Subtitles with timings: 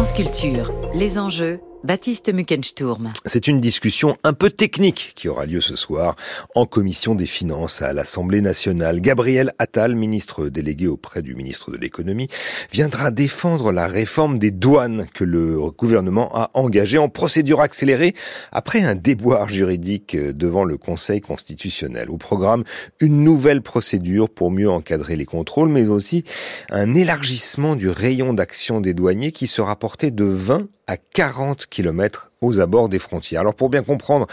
[0.00, 3.14] France Culture, les enjeux Baptiste Muckensturm.
[3.24, 6.14] C'est une discussion un peu technique qui aura lieu ce soir
[6.54, 9.00] en commission des finances à l'Assemblée nationale.
[9.00, 12.28] Gabriel Attal, ministre délégué auprès du ministre de l'économie,
[12.70, 18.14] viendra défendre la réforme des douanes que le gouvernement a engagée en procédure accélérée
[18.52, 22.10] après un déboire juridique devant le Conseil constitutionnel.
[22.10, 22.64] Au programme,
[23.00, 26.24] une nouvelle procédure pour mieux encadrer les contrôles, mais aussi
[26.68, 32.32] un élargissement du rayon d'action des douaniers qui sera porté de 20 à 40 km
[32.40, 33.42] aux abords des frontières.
[33.42, 34.26] Alors pour bien comprendre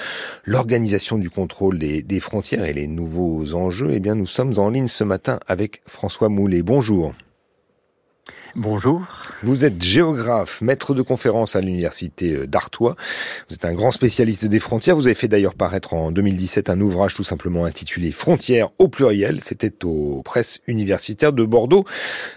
[0.44, 4.88] l'organisation du contrôle des, frontières et les nouveaux enjeux, eh bien nous sommes en ligne
[4.88, 6.64] ce matin avec François Moulet.
[6.64, 7.14] Bonjour.
[8.60, 9.04] Bonjour.
[9.44, 12.96] Vous êtes géographe, maître de conférence à l'université euh, d'Artois.
[13.48, 14.96] Vous êtes un grand spécialiste des frontières.
[14.96, 19.42] Vous avez fait d'ailleurs paraître en 2017 un ouvrage tout simplement intitulé Frontières au pluriel.
[19.44, 21.86] C'était aux presses universitaires de Bordeaux.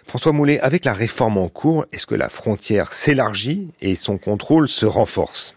[0.04, 4.68] François Moulet, avec la réforme en cours, est-ce que la frontière s'élargit et son contrôle
[4.68, 5.54] se renforce?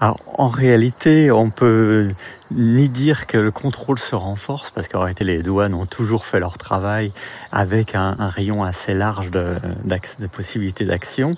[0.00, 2.10] Alors, en réalité, on peut
[2.50, 6.40] ni dire que le contrôle se renforce, parce qu'en réalité, les douanes ont toujours fait
[6.40, 7.12] leur travail
[7.52, 11.32] avec un, un rayon assez large de, de possibilités d'action.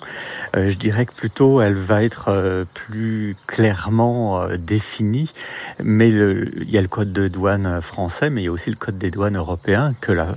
[0.55, 5.31] Euh, je dirais que plutôt, elle va être euh, plus clairement euh, définie.
[5.83, 8.69] Mais le, il y a le code de douane français, mais il y a aussi
[8.69, 10.35] le code des douanes européen que la,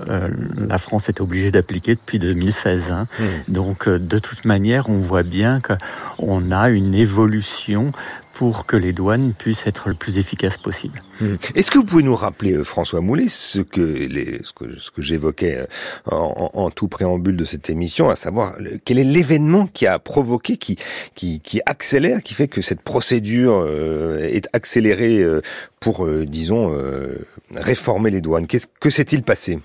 [0.56, 2.92] la France est obligée d'appliquer depuis 2016.
[2.92, 3.06] Hein.
[3.18, 3.24] Mmh.
[3.48, 7.92] Donc, de toute manière, on voit bien qu'on a une évolution
[8.36, 11.02] pour que les douanes puissent être le plus efficaces possible.
[11.22, 11.36] Mmh.
[11.54, 14.90] Est-ce que vous pouvez nous rappeler, euh, François Moulet, ce que, les, ce que, ce
[14.90, 15.66] que j'évoquais euh,
[16.10, 20.58] en, en, tout préambule de cette émission, à savoir quel est l'événement qui a provoqué,
[20.58, 20.76] qui,
[21.14, 25.40] qui, qui accélère, qui fait que cette procédure euh, est accélérée euh,
[25.80, 28.46] pour, euh, disons, euh, réformer les douanes?
[28.46, 29.58] Qu'est-ce que s'est-il passé?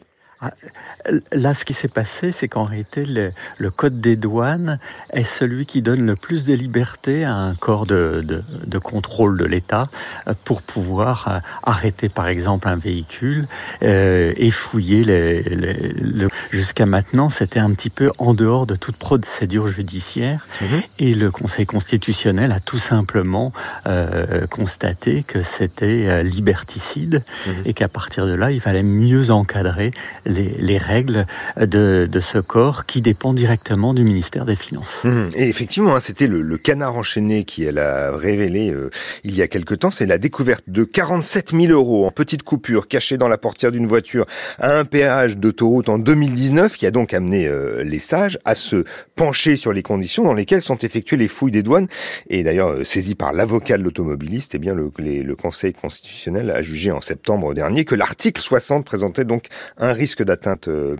[1.31, 4.80] Là, ce qui s'est passé, c'est qu'en réalité, le, le, code des douanes
[5.14, 9.38] est celui qui donne le plus de liberté à un corps de, de, de contrôle
[9.38, 9.89] de l'État
[10.28, 13.48] euh, pour pouvoir euh, arrêter, par exemple, un véhicule
[13.83, 15.04] euh, et fouiller.
[15.04, 16.27] Les, les, le...
[16.52, 20.66] Jusqu'à maintenant, c'était un petit peu en dehors de toute procédure judiciaire mmh.
[20.99, 23.54] et le Conseil constitutionnel a tout simplement
[23.86, 27.52] euh, constaté que c'était liberticide mmh.
[27.66, 29.92] et qu'à partir de là, il fallait mieux encadrer
[30.31, 31.25] les, les règles
[31.59, 35.02] de, ce corps qui dépend directement du ministère des Finances.
[35.03, 35.30] Mmh.
[35.36, 38.89] Et effectivement, hein, c'était le, canard enchaîné qui a révélé euh,
[39.23, 42.87] il y a quelque temps, c'est la découverte de 47 000 euros en petites coupures
[42.87, 44.25] cachées dans la portière d'une voiture
[44.59, 48.83] à un péage d'autoroute en 2019 qui a donc amené euh, les sages à se
[49.15, 51.87] pencher sur les conditions dans lesquelles sont effectuées les fouilles des douanes.
[52.30, 56.92] Et d'ailleurs, euh, saisi par l'avocat de l'automobiliste, eh bien le Conseil constitutionnel a jugé
[56.92, 60.95] en septembre dernier que l'article 60 présentait donc un risque d'atteinte euh,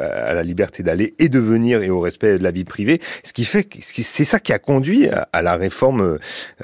[0.00, 3.32] à la liberté d'aller et de venir et au respect de la vie privée, ce
[3.32, 6.18] qui fait c'est ça qui a conduit à, à la réforme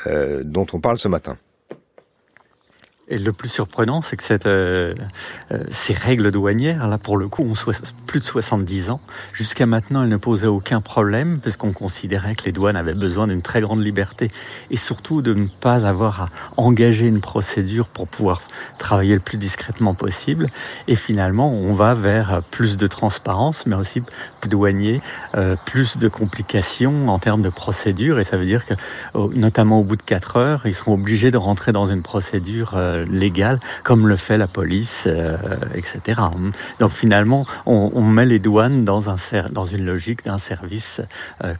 [0.06, 1.36] euh, dont on parle ce matin.
[3.10, 4.94] Et le plus surprenant, c'est que cette, euh,
[5.50, 7.72] euh, ces règles douanières, là pour le coup, ont
[8.06, 9.00] plus de 70 ans.
[9.32, 13.42] Jusqu'à maintenant, elles ne posaient aucun problème, puisqu'on considérait que les douanes avaient besoin d'une
[13.42, 14.30] très grande liberté,
[14.70, 18.42] et surtout de ne pas avoir à engager une procédure pour pouvoir
[18.78, 20.46] travailler le plus discrètement possible.
[20.86, 24.02] Et finalement, on va vers plus de transparence, mais aussi
[24.48, 25.00] douanier,
[25.36, 28.74] euh, plus de complications en termes de procédure, et ça veut dire que,
[29.34, 33.04] notamment au bout de 4 heures, ils seront obligés de rentrer dans une procédure euh,
[33.06, 35.36] légale, comme le fait la police, euh,
[35.74, 36.20] etc.
[36.78, 39.16] Donc finalement, on, met les douanes dans, un,
[39.50, 41.00] dans une logique d'un service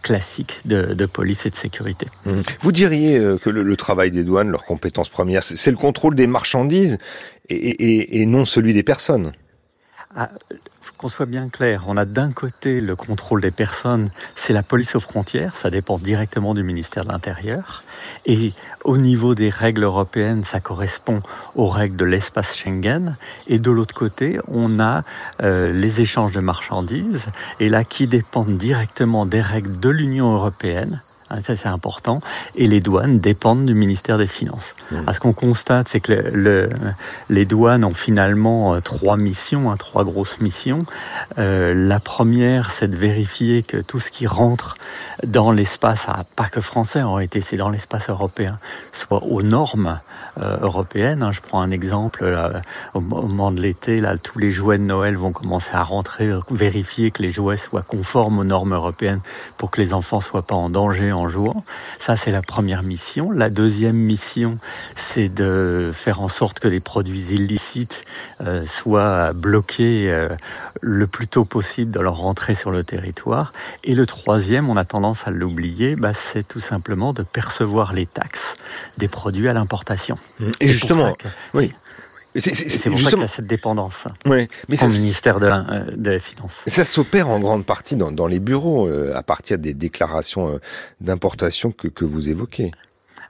[0.02, 2.08] classique de, police et de sécurité.
[2.24, 2.40] Mmh.
[2.60, 6.98] Vous diriez que le, travail des douanes, leur compétence première, c'est le contrôle des marchandises
[7.50, 9.32] et, non celui des personnes
[10.96, 14.94] qu'on soit bien clair, on a d'un côté le contrôle des personnes, c'est la police
[14.94, 17.84] aux frontières, ça dépend directement du ministère de l'Intérieur.
[18.26, 18.52] Et
[18.84, 21.22] au niveau des règles européennes, ça correspond
[21.54, 23.16] aux règles de l'espace Schengen.
[23.46, 25.04] Et de l'autre côté, on a
[25.42, 27.26] euh, les échanges de marchandises,
[27.60, 31.02] et là qui dépendent directement des règles de l'Union européenne
[31.40, 32.20] ça c'est important,
[32.56, 34.74] et les douanes dépendent du ministère des Finances.
[34.90, 35.12] Mmh.
[35.12, 36.68] Ce qu'on constate, c'est que le, le,
[37.28, 40.80] les douanes ont finalement euh, trois missions, hein, trois grosses missions.
[41.38, 44.76] Euh, la première, c'est de vérifier que tout ce qui rentre
[45.26, 48.58] dans l'espace, ah, pas que français en réalité, c'est dans l'espace européen,
[48.92, 50.00] soit aux normes
[50.40, 51.22] euh, européennes.
[51.22, 51.32] Hein.
[51.32, 52.62] Je prends un exemple, là,
[52.94, 57.10] au moment de l'été, là, tous les jouets de Noël vont commencer à rentrer, vérifier
[57.10, 59.20] que les jouets soient conformes aux normes européennes
[59.56, 61.64] pour que les enfants soient pas en danger en jouant.
[61.98, 63.30] Ça, c'est la première mission.
[63.30, 64.58] La deuxième mission,
[64.94, 68.04] c'est de faire en sorte que les produits illicites
[68.40, 70.28] euh, soient bloqués euh,
[70.80, 73.52] le plus tôt possible dans leur rentrée sur le territoire.
[73.84, 78.06] Et le troisième, on a tendance à l'oublier, bah, c'est tout simplement de percevoir les
[78.06, 78.56] taxes
[78.98, 80.16] des produits à l'importation.
[80.60, 81.16] Et justement,
[81.54, 81.72] oui.
[82.36, 85.84] C'est pour ça qu'il y a cette dépendance ouais, mais au ministère de la, euh,
[85.96, 86.60] des Finances.
[86.66, 90.60] Ça s'opère en grande partie dans, dans les bureaux, euh, à partir des déclarations euh,
[91.00, 92.70] d'importation que, que vous évoquez.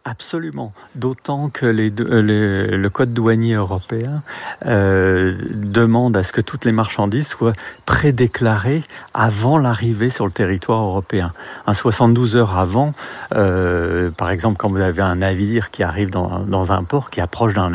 [0.06, 0.72] Absolument.
[0.94, 4.22] D'autant que les, euh, le code douanier européen
[4.64, 7.52] euh, demande à ce que toutes les marchandises soient
[7.84, 8.82] prédéclarées
[9.12, 11.34] avant l'arrivée sur le territoire européen.
[11.66, 12.94] Un 72 heures avant,
[13.34, 17.20] euh, par exemple, quand vous avez un navire qui arrive dans, dans un port, qui
[17.20, 17.70] approche d'un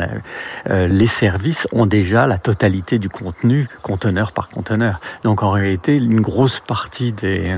[0.68, 5.00] euh, les services ont déjà la totalité du contenu, conteneur par conteneur.
[5.22, 7.54] Donc en réalité, une grosse partie des,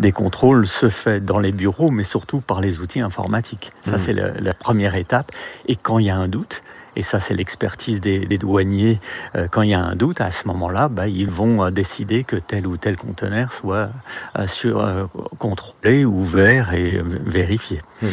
[0.00, 3.70] des contrôles se fait dans les bureaux, mais surtout par les outils informatiques.
[3.84, 5.32] Ça, mmh c'est la première étape.
[5.66, 6.62] Et quand il y a un doute,
[6.96, 8.98] et ça c'est l'expertise des, douaniers,
[9.36, 12.24] euh, quand il y a un doute, à ce moment-là, bah, ils vont euh, décider
[12.24, 13.90] que tel ou tel conteneur soit
[14.38, 15.08] euh, sur,
[15.38, 17.80] contrôlé, ouvert et vérifié.
[18.02, 18.06] Mmh.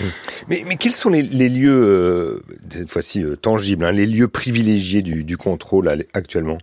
[0.50, 5.38] Mais, mais, quels sont les, lieux, cette fois-ci tangibles, hein, les lieux privilégiés du, du
[5.38, 6.58] contrôle actuellement?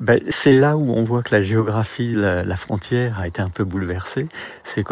[0.00, 3.48] Ben, c'est là où on voit que la géographie, la, la frontière a été un
[3.48, 4.28] peu bouleversée.
[4.62, 4.82] C'est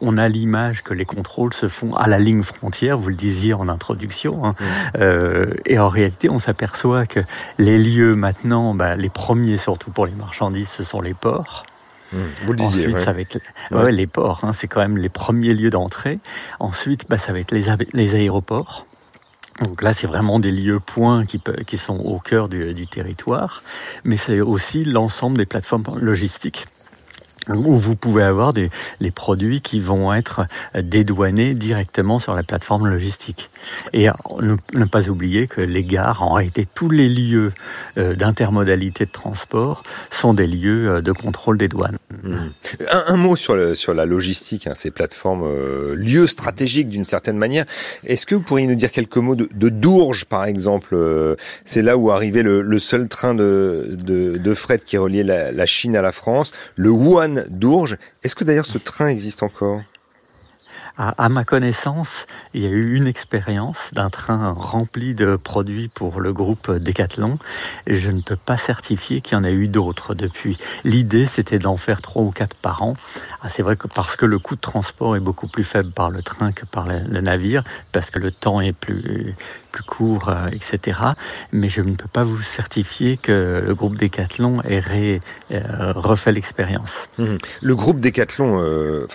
[0.00, 3.54] on a l'image que les contrôles se font à la ligne frontière, vous le disiez
[3.54, 4.54] en introduction, hein.
[4.98, 7.20] euh, et en réalité on s'aperçoit que
[7.58, 11.64] les lieux maintenant, bah, les premiers surtout pour les marchandises, ce sont les ports.
[12.12, 12.86] Vous le disiez.
[12.86, 13.38] Ensuite, ça va être
[13.70, 13.92] ouais.
[13.92, 16.18] les ports, hein, c'est quand même les premiers lieux d'entrée.
[16.58, 18.86] Ensuite, bah, ça va être les, les aéroports.
[19.62, 23.62] Donc là, c'est vraiment des lieux points qui, qui sont au cœur du, du territoire,
[24.04, 26.66] mais c'est aussi l'ensemble des plateformes logistiques
[27.48, 32.88] où vous pouvez avoir des, les produits qui vont être dédouanés directement sur la plateforme
[32.88, 33.50] logistique.
[33.92, 34.08] Et
[34.40, 37.52] ne, pas oublier que les gares, en réalité, tous les lieux
[37.96, 41.98] euh, d'intermodalité de transport sont des lieux euh, de contrôle des douanes.
[42.22, 42.36] Mmh.
[43.06, 47.64] Un, mot sur, la logistique, hein, ces plateformes, euh, lieux stratégiques d'une certaine manière.
[48.04, 50.96] Est-ce que vous pourriez nous dire quelques mots de, de Dourges, par exemple
[51.64, 56.02] C'est là où arrivait le, seul train de, fret qui reliait la, la Chine à
[56.02, 57.96] la France, le Wuhan d'Ourges.
[58.22, 59.82] Est-ce que d'ailleurs ce train existe encore?
[60.98, 66.20] À, ma connaissance, il y a eu une expérience d'un train rempli de produits pour
[66.20, 67.38] le groupe Decathlon.
[67.86, 70.58] Je ne peux pas certifier qu'il y en a eu d'autres depuis.
[70.82, 72.94] L'idée, c'était d'en faire trois ou quatre par an.
[73.42, 76.10] Ah, c'est vrai que parce que le coût de transport est beaucoup plus faible par
[76.10, 77.62] le train que par le, navire,
[77.92, 79.36] parce que le temps est plus,
[79.70, 80.98] plus court, euh, etc.
[81.52, 85.20] Mais je ne peux pas vous certifier que le groupe Decathlon ait
[85.52, 87.08] euh, refait l'expérience.
[87.18, 87.36] Mmh.
[87.62, 89.06] Le groupe Decathlon, euh,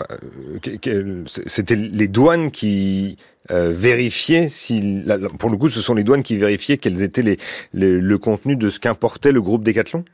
[1.46, 3.18] c'était les douanes qui
[3.50, 5.04] vérifiaient si,
[5.38, 7.38] pour le coup, ce sont les douanes qui vérifiaient quels étaient les,
[7.74, 10.06] les le contenu de ce qu'importait le groupe Decathlon?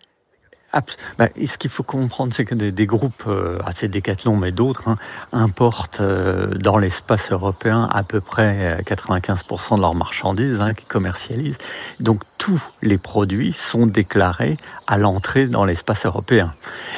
[1.18, 4.98] Bah, ce qu'il faut comprendre, c'est que des, groupes, euh, assez décathlon, mais d'autres, hein,
[5.31, 11.57] importent euh, dans l'espace européen à peu près 95% de leurs marchandises hein, qu'ils commercialisent.
[12.00, 14.57] Donc tous les produits sont déclarés
[14.88, 16.54] à l'entrée dans l'espace européen.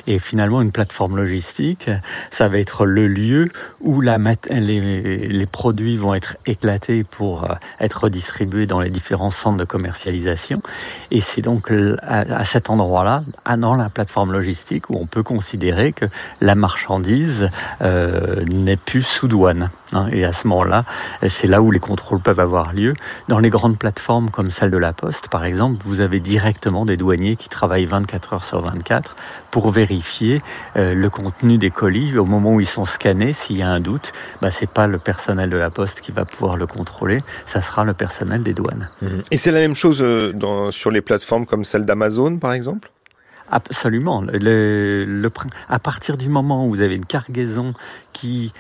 [0.08, 1.90] Et finalement, une plateforme logistique,
[2.30, 8.66] ça va être le lieu où les, produits vont être éclatés pour euh, être distribués
[8.66, 10.62] dans les différents centres de commercialisation.
[11.10, 11.72] Et c'est donc
[12.02, 13.24] à cet endroit-là,
[13.62, 16.06] dans la plateforme logistique où on peut considérer que
[16.42, 17.50] la marchandise
[17.82, 19.70] euh, n'est plus sous douane.
[19.94, 20.08] Hein.
[20.12, 20.86] et à ce moment-là,
[21.28, 22.94] c'est là où les contrôles peuvent avoir lieu.
[23.28, 26.98] Dans les grandes plateformes comme celle de la Poste, par exemple, vous avez directement des
[26.98, 29.16] douaniers qui travaillent 24 heures sur 24
[29.52, 30.42] pour vérifier
[30.78, 32.18] euh, le contenu des colis.
[32.18, 34.98] Au moment où ils sont scannés, s'il y a un doute, bah, c'est pas le
[34.98, 38.90] personnel de la Poste qui va pouvoir le contrôler, ça sera le personnel des douanes.
[39.30, 42.90] Et c'est la même chose euh, sur les plateformes comme celle d'Amazon, par exemple?
[43.52, 44.22] Absolument.
[44.22, 45.30] Le,
[45.68, 47.74] à partir du moment où vous avez une cargaison
[48.14, 48.54] qui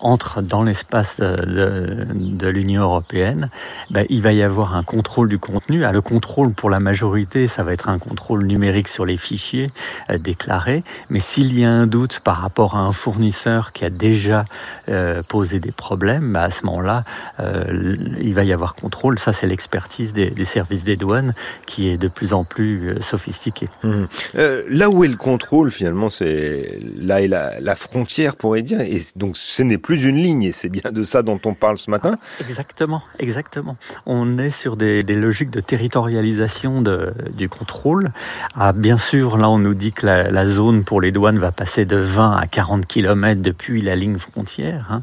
[0.00, 3.48] entre dans l'espace de, de, l'Union européenne,
[3.90, 5.84] ben, il va y avoir un contrôle du contenu.
[5.84, 9.70] Ah, le contrôle pour la majorité, ça va être un contrôle numérique sur les fichiers
[10.10, 10.84] euh, déclarés.
[11.08, 14.44] Mais s'il y a un doute par rapport à un fournisseur qui a déjà
[14.88, 17.04] euh, posé des problèmes, ben, à ce moment-là,
[17.40, 19.18] euh, il va y avoir contrôle.
[19.18, 21.34] Ça, c'est l'expertise des, des, services des douanes
[21.66, 23.68] qui est de plus en plus euh, sophistiquée.
[23.82, 24.04] Mmh.
[24.36, 28.80] Euh, là où est le contrôle, finalement, c'est là est la, la, frontière, pourrait dire.
[29.16, 31.88] Donc, ce n'est plus une ligne, et c'est bien de ça dont on parle ce
[31.88, 32.16] matin.
[32.40, 33.76] Exactement, exactement.
[34.06, 38.10] On est sur des, logiques de territorialisation de, du contrôle.
[38.56, 41.52] Ah, bien sûr, là, on nous dit que la, la, zone pour les douanes va
[41.52, 45.02] passer de 20 à 40 km depuis la ligne frontière, hein,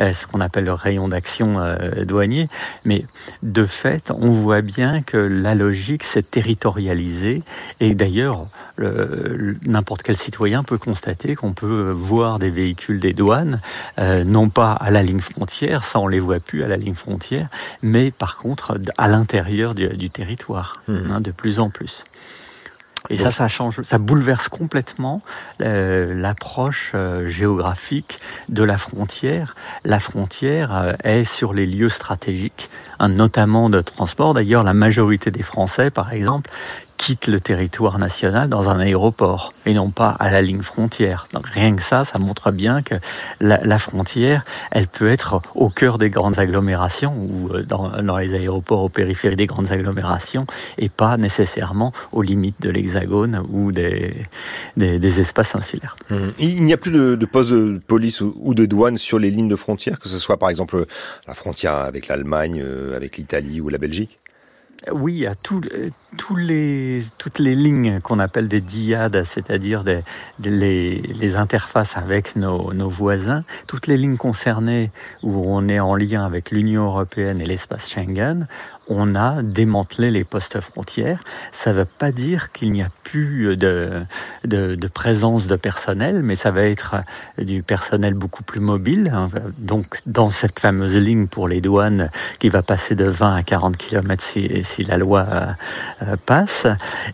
[0.00, 2.48] euh, ce qu'on appelle le rayon d'action euh, douanier.
[2.84, 3.06] Mais
[3.42, 7.42] de fait, on voit bien que la logique s'est territorialisée,
[7.80, 8.46] et d'ailleurs,
[8.78, 13.47] n'importe quel citoyen peut constater qu'on peut voir des véhicules des douanes,
[13.98, 16.94] euh, non pas à la ligne frontière, ça on les voit plus à la ligne
[16.94, 17.48] frontière,
[17.82, 20.96] mais par contre à l'intérieur du, du, territoire, mmh.
[21.10, 22.04] hein, de plus en plus.
[23.10, 25.22] Et ça, ça change, ça bouleverse complètement
[25.60, 29.54] euh, l'approche euh, géographique de la frontière.
[29.84, 34.34] La frontière euh, est sur les lieux stratégiques, hein, notamment de transport.
[34.34, 36.50] D'ailleurs, la majorité des Français, par exemple,
[36.98, 41.28] quitte le territoire national dans un aéroport et non pas à la ligne frontière.
[41.32, 42.96] Donc rien que ça, ça montre bien que
[43.40, 48.82] la, frontière, elle peut être au cœur des grandes agglomérations ou euh, dans, les aéroports
[48.82, 54.26] aux périphéries des grandes agglomérations et pas nécessairement aux limites de l'hexagone ou des,
[55.20, 55.96] espaces insulaires.
[56.10, 56.16] Mmh.
[56.38, 59.30] Il n'y a plus de, de postes de police ou, ou de douane sur les
[59.30, 60.84] lignes de frontière, que ce soit par exemple
[61.26, 64.18] la frontière avec l'Allemagne, euh, avec l'Italie ou la Belgique?
[64.92, 65.62] Oui, à tous,
[66.16, 70.02] tous les, toutes les lignes qu'on appelle des diades, c'est-à-dire des,
[70.38, 74.90] des, les, les, interfaces avec nos, nos, voisins, toutes les lignes concernées
[75.24, 78.46] où on est en lien avec l'Union européenne et l'espace Schengen,
[78.88, 81.22] on a démantelé les postes frontières.
[81.52, 84.04] Ça ne veut pas dire qu'il n'y a plus de,
[84.92, 86.96] présence de personnel, mais ça va être
[87.38, 89.12] du personnel beaucoup plus mobile.
[89.58, 93.76] Donc, dans cette fameuse ligne pour les douanes qui va passer de 20 à 40
[93.76, 95.26] km si, si la loi
[96.02, 96.66] euh, passe.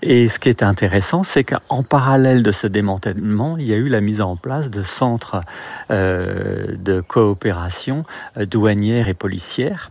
[0.03, 3.89] Et ce qui est intéressant, c'est qu'en parallèle de ce démantèlement, il y a eu
[3.89, 5.41] la mise en place de centres
[5.91, 8.05] euh, de coopération
[8.37, 9.91] euh, douanière et policière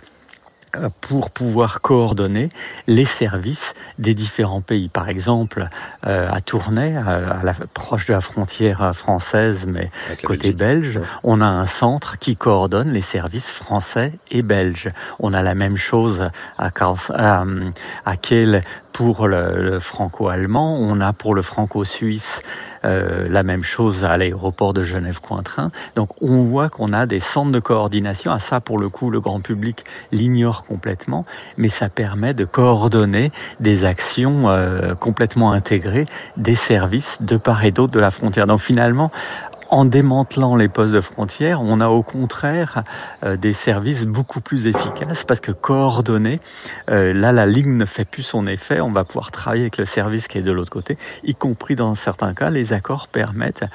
[1.01, 2.49] pour pouvoir coordonner
[2.87, 4.89] les services des différents pays.
[4.89, 5.69] Par exemple,
[6.07, 9.91] euh, à Tournai, à, à la, proche de la frontière française, mais
[10.23, 14.89] côté belge, on a un centre qui coordonne les services français et belges.
[15.19, 17.45] On a la même chose à, à,
[18.05, 18.63] à Kiel
[18.93, 22.41] pour le, le franco-allemand, on a pour le franco-suisse
[22.85, 25.71] euh, la même chose à l'aéroport de Genève-Cointrin.
[25.95, 28.31] Donc on voit qu'on a des centres de coordination.
[28.31, 31.25] À ça, pour le coup, le grand public l'ignore complètement,
[31.57, 33.31] mais ça permet de coordonner
[33.62, 38.47] des actions euh, complètement intégrées des services de part et d'autre de la frontière.
[38.47, 39.12] Donc finalement,
[39.73, 42.83] en démantelant les postes de frontières, on a au contraire
[43.23, 46.39] euh, des services beaucoup plus efficaces parce que coordonnés,
[46.91, 49.85] euh, là la ligne ne fait plus son effet, on va pouvoir travailler avec le
[49.85, 53.65] service qui est de l'autre côté, y compris dans certains cas, les accords permettent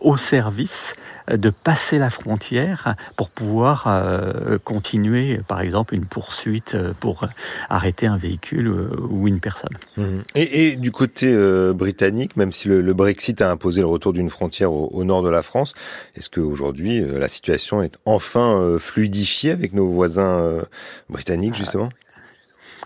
[0.00, 0.94] au service
[1.30, 7.26] de passer la frontière pour pouvoir euh, continuer, par exemple, une poursuite euh, pour
[7.68, 9.76] arrêter un véhicule euh, ou une personne.
[9.96, 10.02] Mmh.
[10.34, 14.12] Et, et, du côté euh, britannique, même si le, le, Brexit a imposé le retour
[14.12, 15.74] d'une frontière au, au, nord de la France,
[16.16, 20.62] est-ce qu'aujourd'hui la situation est enfin fluidifiée avec nos voisins
[21.08, 21.90] britanniques, justement?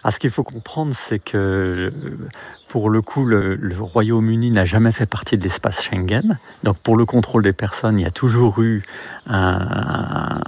[0.04, 1.92] ah, ce qu'il faut comprendre, c'est que
[2.72, 6.38] pour le coup, le, Royaume-Uni n'a jamais fait partie de l'espace Schengen.
[6.62, 8.82] Donc, pour le contrôle des personnes, il y a toujours eu
[9.26, 10.40] un,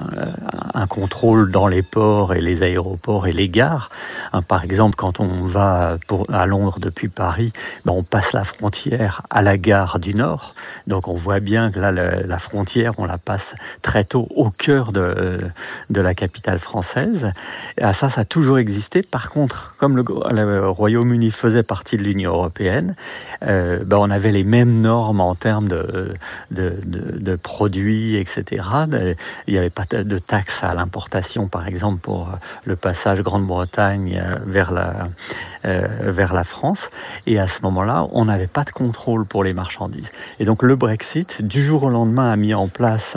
[0.88, 3.90] contrôle dans les ports et les aéroports et les gares.
[4.32, 5.98] Hein, par exemple, quand on va
[6.32, 7.52] à Londres depuis Paris,
[7.84, 10.54] ben on passe la frontière à la gare du Nord.
[10.86, 14.92] Donc on voit bien que là, la, frontière, on la passe très tôt au cœur
[14.92, 15.40] de,
[15.90, 17.32] la capitale française.
[17.76, 19.02] Et à ça, ça a toujours existé.
[19.02, 22.94] Par contre, comme le, le Royaume-Uni faisait partie de l'Union européenne,
[23.42, 26.14] euh, ben on avait les mêmes normes en termes de,
[26.50, 28.64] de, produits, etc.
[29.47, 32.28] Il n'y avait pas de taxes à l'importation, par exemple, pour
[32.64, 35.04] le passage Grande-Bretagne vers la,
[35.66, 36.90] euh, vers la France.
[37.26, 40.12] Et à ce moment-là, on n'avait pas de contrôle pour les marchandises.
[40.38, 43.16] Et donc le Brexit, du jour au lendemain, a mis en place,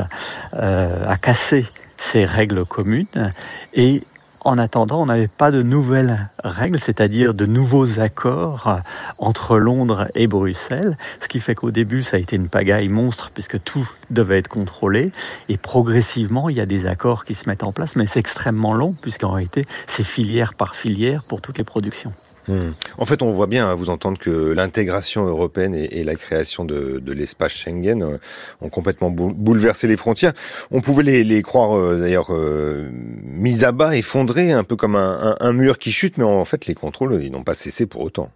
[0.53, 1.65] euh, a cassé
[1.97, 3.33] ces règles communes
[3.73, 4.01] et
[4.47, 8.79] en attendant, on n'avait pas de nouvelles règles, c'est-à-dire de nouveaux accords
[9.17, 13.29] entre Londres et Bruxelles, ce qui fait qu'au début, ça a été une pagaille monstre
[13.33, 15.11] puisque tout devait être contrôlé
[15.49, 18.73] et progressivement, il y a des accords qui se mettent en place, mais c'est extrêmement
[18.73, 22.13] long puisqu'en réalité, c'est filière par filière pour toutes les productions.
[22.47, 22.71] Mmh.
[22.97, 27.01] En fait, on voit bien à vous entendre que l'intégration européenne et, la création de,
[27.05, 28.17] l'espace Schengen euh,
[28.61, 30.33] ont complètement bouleversé les frontières.
[30.71, 35.53] On pouvait les, croire euh, d'ailleurs euh, mises à bas, effondrées, un peu comme un,
[35.53, 38.31] mur qui chute, mais en fait, les contrôles, n'ont pas cessé pour autant.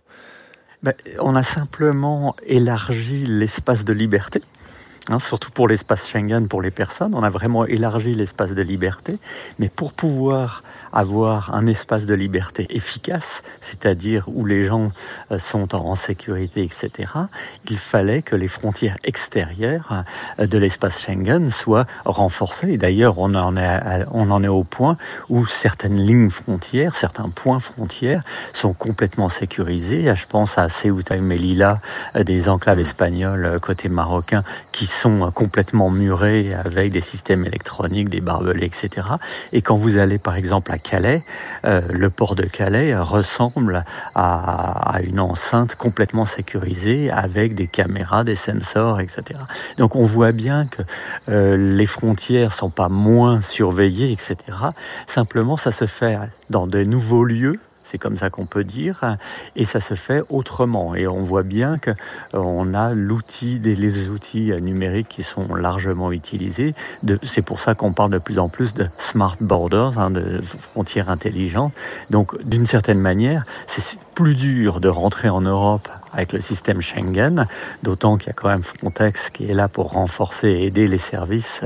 [0.83, 4.41] ben, On a simplement élargi l'espace de liberté.
[5.09, 9.17] Hein, surtout pour l'espace Schengen, pour les personnes, on a vraiment élargi l'espace de liberté,
[9.57, 10.61] mais pour pouvoir
[10.93, 14.91] avoir un espace de liberté efficace, c'est-à-dire où les gens
[15.31, 17.09] euh, sont en sécurité, etc.,
[17.69, 20.03] il fallait que les frontières extérieures
[20.39, 22.71] euh, de l'espace Schengen soient renforcées.
[22.71, 23.57] Et d'ailleurs, on en,
[24.43, 24.97] est, au point
[25.29, 30.13] où certaines lignes frontières, certains points frontières sont complètement sécurisés.
[30.13, 31.79] Je pense à Ceuta et Melilla,
[32.15, 38.21] euh, des enclaves espagnoles côté marocain, qui sont complètement murées avec des systèmes électroniques, des
[38.21, 39.07] barbelés, etc.
[39.53, 41.23] Et quand vous allez par exemple à Calais,
[41.65, 48.35] euh, le port de Calais ressemble à, une enceinte complètement sécurisée avec des caméras, des
[48.35, 49.39] sensors, etc.
[49.77, 50.83] Donc on voit bien que
[51.29, 54.35] euh, les frontières sont pas moins surveillées, etc.
[55.07, 56.17] Simplement, ça se fait
[56.49, 57.59] dans de nouveaux lieux
[57.91, 59.17] c'est comme ça qu'on peut dire,
[59.55, 60.95] et ça se fait autrement.
[60.95, 66.11] Et on voit bien que euh, on a l'outil, les outils numériques qui sont largement
[66.11, 66.73] utilisés.
[67.23, 71.09] C'est pour ça qu'on parle de plus en plus de smart borders, hein, de frontières
[71.09, 71.73] intelligentes.
[72.09, 77.47] Donc, d'une certaine manière, c'est plus dur de rentrer en Europe avec le système Schengen,
[77.83, 80.97] d'autant qu'il y a quand même Frontex qui est là pour renforcer et aider les
[80.97, 81.61] services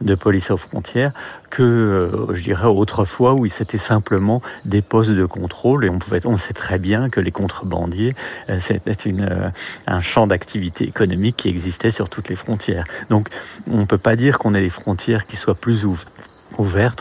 [0.00, 1.12] de police aux frontières,
[1.50, 6.24] que euh, je dirais autrefois où c'était simplement des postes de contrôle et on pouvait,
[6.24, 8.14] on sait très bien que les contrebandiers
[8.48, 9.50] euh, c'était une, euh,
[9.86, 12.84] un champ d'activité économique qui existait sur toutes les frontières.
[13.10, 13.28] Donc
[13.70, 16.09] on peut pas dire qu'on ait des frontières qui soient plus ouvertes,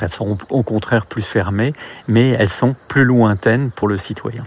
[0.01, 1.73] elles sont au contraire plus fermées,
[2.07, 4.45] mais elles sont plus lointaines pour le citoyen.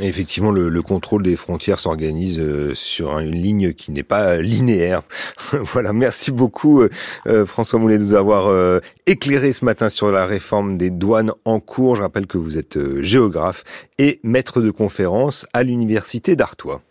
[0.00, 5.02] Effectivement, le, le, contrôle des frontières s'organise euh, sur une ligne qui n'est pas linéaire.
[5.52, 10.26] voilà, merci beaucoup euh, François Moulet de nous avoir euh, éclairé ce matin sur la
[10.26, 11.96] réforme des douanes en cours.
[11.96, 13.64] Je rappelle que vous êtes géographe
[13.98, 16.82] et maître de conférence à l'université d'Artois.